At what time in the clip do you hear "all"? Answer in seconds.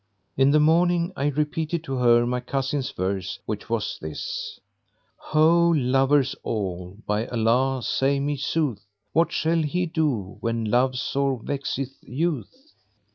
6.41-6.97